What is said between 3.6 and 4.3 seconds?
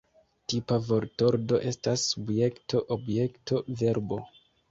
Verbo.